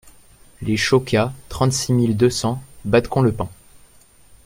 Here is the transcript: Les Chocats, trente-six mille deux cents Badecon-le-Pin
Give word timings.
Les 0.63 0.77
Chocats, 0.77 1.31
trente-six 1.47 1.93
mille 1.93 2.17
deux 2.17 2.31
cents 2.31 2.59
Badecon-le-Pin 2.85 3.47